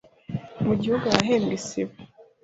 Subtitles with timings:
[0.65, 1.93] mu gihugu ahahembwe Isibo